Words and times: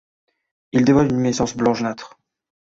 Ils 0.71 0.83
dévoilent 0.83 1.05
une 1.11 1.11
luminescence 1.11 1.55
blanc 1.55 1.75
jaunâtre. 1.75 2.17